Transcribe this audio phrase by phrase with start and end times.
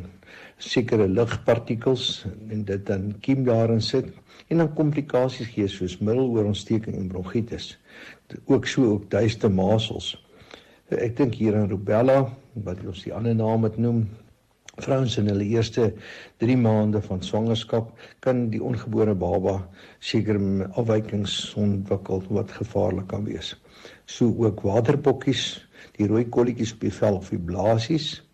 [0.59, 4.12] sekere lugpartikels en dit dan kiem daarin sit
[4.48, 7.75] en dan komplikasies gee soos middeloorontsteking en bronkietis.
[8.47, 10.14] Ook so ook duiste masels.
[10.91, 12.20] Ek dink hier aan rubella
[12.66, 14.04] wat ons die ander naam het noem.
[14.76, 15.88] Vrouens in hulle eerste
[16.44, 17.88] 3 maande van swangerskap
[18.20, 19.56] kan die ongebore baba
[20.04, 20.37] seker
[20.76, 23.54] afwykings ontwikkel wat gevaarlik kan wees.
[24.04, 25.47] So ook waterpokkies,
[25.97, 28.25] die rooi kolletjies op die vel of die blaasies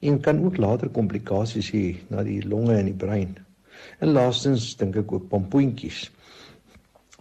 [0.00, 3.34] en kan ook later komplikasies hê na die longe en die brein.
[3.98, 6.06] En laastens dink ek ook pompoentjies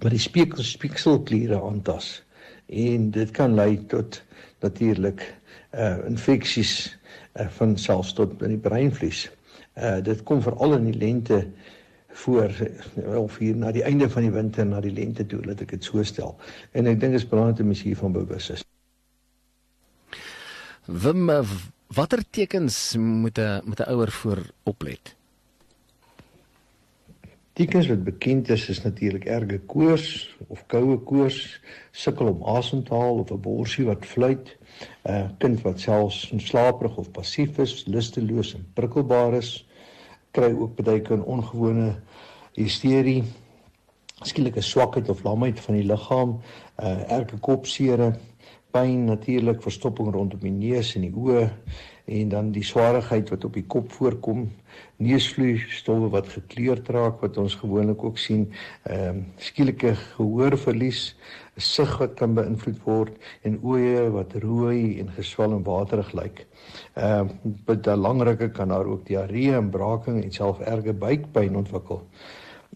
[0.04, 2.20] wat die speeksel speekselkliere aantas
[2.68, 4.22] en dit kan lei tot
[4.62, 5.24] natuurlik
[5.74, 6.74] uh infeksies
[7.40, 9.26] uh, van selfs tot in die breinvlies.
[9.74, 11.42] Uh dit kom veral in die lente
[12.18, 12.54] voor
[13.18, 15.84] of hier na die einde van die winter na die lente toe laat ek dit
[15.84, 16.38] so stel.
[16.72, 18.64] En ek dink dit is belangrik om hiervan bewus is.
[20.88, 21.30] Wim,
[21.88, 25.16] watter tekens moet 'n moet 'n ouer voor oplet?
[27.54, 31.62] Tekens wat bekend is is natuurlik erge koors of koue koors,
[31.92, 34.58] sukkel om asem te haal of 'n borsie wat fluit,
[35.04, 39.66] 'n uh, kind wat selfs slaperig of passief is, lusteloos en prikkelbaar is,
[40.32, 41.96] kry ook baie keer 'n ongewone
[42.54, 43.24] hysterie,
[44.22, 46.42] skielike swakheid of lamheid van die liggaam,
[46.80, 48.14] uh, erge kopseere,
[48.78, 51.48] pyn natuurlik, verstopping rondom die neus en die oë
[52.08, 54.46] en dan die swaarigheid wat op die kop voorkom,
[55.04, 58.46] neusvloei stowwe wat gekleurd raak wat ons gewoonlik ook sien,
[58.88, 61.02] ehm um, skielike gehoorverlies,
[61.58, 66.46] sig wat kan beïnvloed word en oë wat rooi en geswel en waterig lyk.
[66.94, 70.94] Ehm um, by daai lang rukke kan daar ook diarree en braaking en self erge
[70.94, 72.06] buikpyn ontwikkel.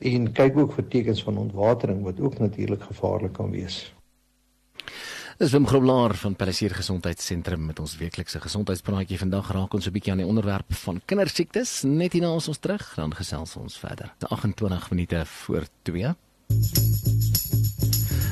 [0.01, 3.83] En kyk ook vir tekens van ontwatering wat ook natuurlik gevaarlik kan wees.
[5.41, 9.17] Dis Wim Groblaar van Palisier Gesondheidssentrum met ons weeklikse gesondheidspraatjie.
[9.17, 11.81] Vandag raak ons 'n bietjie aan die onderwerp van kindersiektes.
[11.81, 14.13] Net hierna ons ons terug, dan gesels ons verder.
[14.29, 16.13] 28 minute voor 2.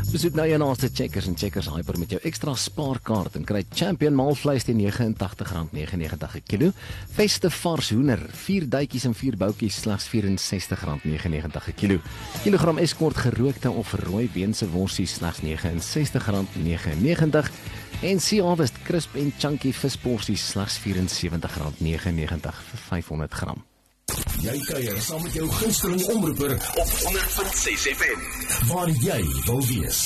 [0.10, 4.16] Besoek nou jou naaste Checkers en Checkers Hyper met jou ekstra spaarkaart en kry Champion
[4.18, 6.74] maalvleis teen R89.99 per kilo.
[7.14, 12.02] Feste vars hoender, 4 duitjies en 4 boutjies slegs R64.99 per kilo.
[12.42, 17.54] Kilogram Eskort gerookte of rooi beense worsie slegs R69.99
[18.02, 23.69] en Sea Harvest crisp en chunky visporsies slegs R74.99 vir 500 gram.
[24.40, 28.22] Jy kuier saam met jou gunsteling omroeper op 100.6 FM.
[28.70, 30.00] Waar jy wil wees.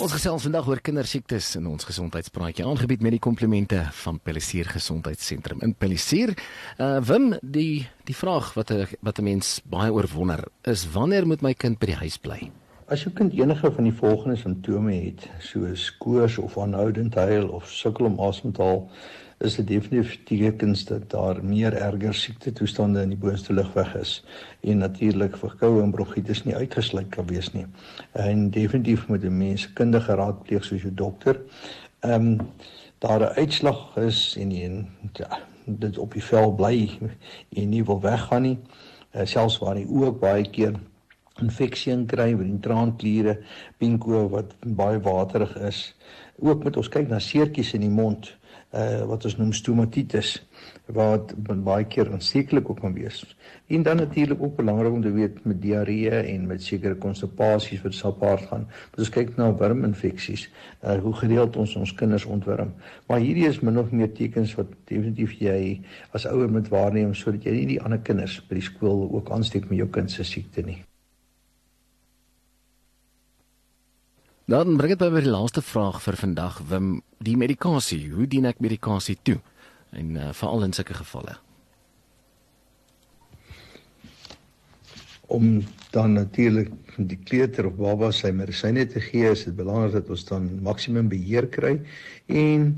[0.00, 5.60] Ons gesels vandag oor kindersiektes in ons gesondheidspraatjie aangebied met die komplimente van Pellisier Gesondheidssentrum
[5.66, 6.32] in Pellisier.
[6.80, 11.26] Uh Wim, die die vraag wat 'n wat 'n mens baie oor wonder is wanneer
[11.26, 12.50] moet my kind by die huis bly?
[12.88, 17.68] As jou kind enige van die volgende simptome het, soos koors of aanhoudend huil of
[17.68, 18.88] sukkel om asem te haal,
[19.38, 24.24] is dit definitief tekens dat daar meer erger siekte toestande in die boonste lugweg is
[24.60, 27.66] en natuurlik verkoue en bronchitis nie uitgesluit kan wees nie.
[28.18, 31.40] En definitief moet 'n mens kundige raad pleeg soos jou dokter.
[32.00, 32.48] Ehm um,
[32.98, 36.98] daar 'n uitslag is en jy ja, dit op die vel bly
[37.56, 38.58] en nie wil weggaan nie.
[39.14, 40.74] Uh, selfs waar jy ook baie keer
[41.40, 43.38] infeksie kry met die traankliere,
[43.76, 45.94] pinko wat baie waterig is.
[46.38, 50.34] Ook moet ons kyk na seertjies in die mond uh wat ons noem stomatitis
[50.92, 51.32] wat
[51.64, 53.22] baie keer aansteeklik ook kan wees.
[53.68, 57.94] En dan natuurlik ook belangrik om te weet met diarree en met sekere konstipasies wat
[57.94, 58.66] sapaard gaan.
[58.90, 60.48] Moet ons kyk na worminfeksies,
[60.82, 62.74] uh hoe gereeld ons ons kinders ontwurm.
[63.06, 65.80] Maar hierdie is min of meer tekens wat definitief jy
[66.12, 69.68] as ouer moet waarneem sodat jy nie die ander kinders by die skool ook aansteek
[69.70, 70.82] met jou kind se siekte nie.
[74.48, 78.06] Dan bring dit by die laaste vraag vir vandag, Wim, die medikasie.
[78.14, 79.36] Hoe dien ek medikasie toe?
[79.92, 81.34] En uh, veral in sulke gevalle.
[85.28, 85.60] Om
[85.92, 90.24] dan natuurlik die kleuter of baba sy medisyne te gee, is dit belangrik dat ons
[90.30, 91.74] dan maksimum beheer kry
[92.32, 92.70] en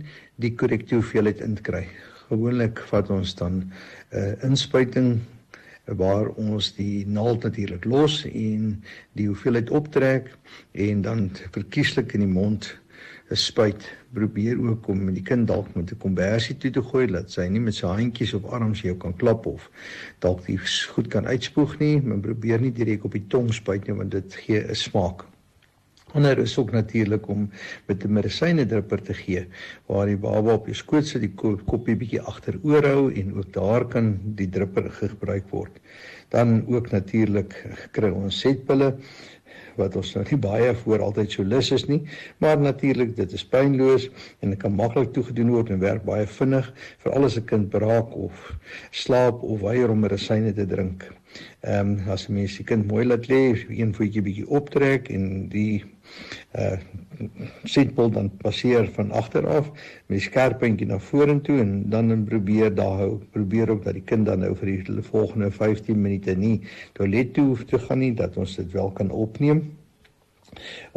[0.43, 1.85] die korrekte hoeveelheid inkry.
[2.33, 3.71] Gewoonlik vat ons dan 'n
[4.11, 5.21] uh, inspuiting
[5.85, 8.83] waar ons die naald natuurlik los en
[9.19, 10.31] die hoeveelheid optrek
[10.73, 12.81] en dan verkieslik in die mond
[13.31, 17.31] 'n spuit probeer ook om die kind dalk met 'n konversie toe te gooi dat
[17.31, 19.71] sy nie met sy handjies of arms jou kan klap of
[20.19, 20.59] dalk die
[20.95, 24.35] goed kan uitspoeg nie, maar probeer nie direk op die tong spuit nie want dit
[24.35, 25.30] gee 'n smaak.
[26.13, 27.51] Ander is ook natuurlik om
[27.87, 29.47] met 'n medisyne drupper te gee
[29.87, 31.35] waar die baba op jou skoot sit, die
[31.67, 35.79] koppie bietjie agteroor hou en ook daar kan die drupper gebruik word.
[36.29, 37.55] Dan ook natuurlik
[37.93, 38.97] kry ons setpille
[39.77, 42.01] wat ons nou nie baie voor altyd so lus is nie,
[42.39, 44.09] maar natuurlik dit is pynloos
[44.41, 46.73] en dit kan maklik toegedoen word en werk baie vinnig
[47.05, 48.53] vir alles 'n kind braak of
[48.91, 51.11] slaap of weier om medisyne te drink.
[51.63, 55.85] Ehm um, as mens die kind mooi laat lê, een voetjie bietjie optrek en die
[56.59, 56.77] uh
[57.69, 62.25] sitbol dan passeer van agter af met die skerp puntjie na vorentoe en dan en
[62.25, 66.35] probeer daar hou probeer ook dat die kind dan nou vir die volgende 15 minute
[66.37, 66.57] nie
[66.99, 69.69] toilet toe hoef te gaan nie dat ons dit wel kan opneem.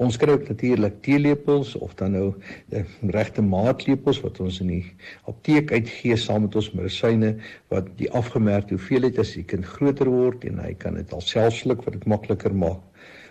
[0.02, 2.30] Ons kry ook natuurlik teelepels of dan nou
[2.74, 2.84] die
[3.14, 4.86] regte maatlepels wat ons in die
[5.30, 7.36] apteek uitgee saam met ons medisyne
[7.74, 11.86] wat die afgemerkte hoeveelheid as die kind groter word en hy kan dit alself sluk
[11.86, 12.82] wat dit makliker maak.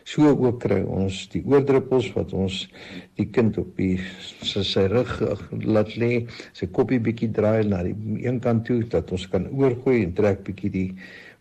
[0.04, 2.66] So ook kry ons die oordruppels wat ons
[3.18, 4.00] die kind op die
[4.42, 5.12] sy, sy rug
[5.62, 6.26] laat lê,
[6.58, 7.94] sy koppie bietjie draai na die
[8.24, 10.88] een kant toe dat ons kan oorgooi en trek bietjie die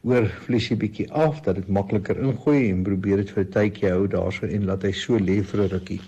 [0.08, 4.46] oorvliesie bietjie af dat dit makliker ingooi en probeer dit vir 'n tydjie hou daarso
[4.46, 6.02] en laat hy so lê vir 'n rukkie.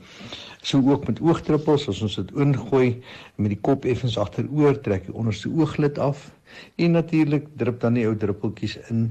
[0.63, 3.03] So ook met oogdruppels as ons dit ingooi
[3.35, 6.31] met die kop effens agteroor trek die onderste ooglid af
[6.75, 9.03] En natuurlik drup dan die ou druppeltjies in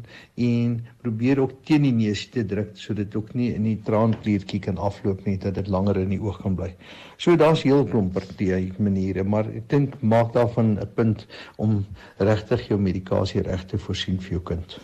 [0.46, 4.60] en probeer ook teen die neus te druk sodat dit ook nie in die traankliertjie
[4.66, 6.70] kan afloop nie dat dit langer in die oog kan bly.
[7.16, 11.84] So daar's heel klomp partye maniere, maar ek dink maak daarvan 'n punt om
[12.18, 14.78] regtig jou medikasie reg te voorsien vir jou kind.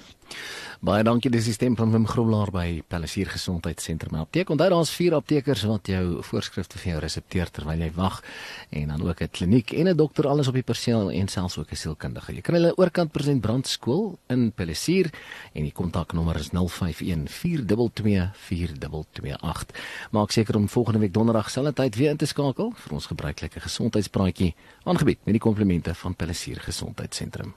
[0.78, 4.14] Baie dankie dis die stem van Wim Groblaar by Pellisier Gesondheidssentrum.
[4.20, 4.52] Apteek.
[4.54, 8.20] Onthou daar's vier aptekers wat jou voorskrifte vir jou resepteer terwyl jy wag
[8.70, 11.72] en dan ook 'n kliniek en 'n dokter alles op die perseel en selfs ook
[11.72, 12.32] 'n sielkundige.
[12.32, 15.10] Jy kry hulle oorkant present brandskool in Pellisier
[15.52, 19.74] en die kontaknommer is 051 422 4228.
[20.12, 23.60] Maak seker om volgende week donderdag selfde tyd weer in te skakel vir ons gebruikelike
[23.60, 24.54] gesondheidspraatjie
[24.84, 27.54] aangebied met die komplimente van Pellisier Gesondheidssentrum.